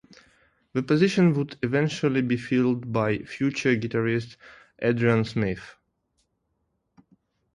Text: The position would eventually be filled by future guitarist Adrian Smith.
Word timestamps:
The 0.73 0.81
position 0.81 1.33
would 1.35 1.59
eventually 1.61 2.23
be 2.23 2.35
filled 2.35 2.91
by 2.91 3.19
future 3.19 3.75
guitarist 3.75 4.35
Adrian 4.81 5.25
Smith. 5.25 5.75